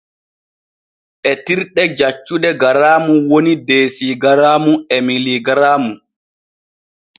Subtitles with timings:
[1.31, 5.91] Etirɗe jaccuɗe garaamu woni desigaraamu e miligaraamu.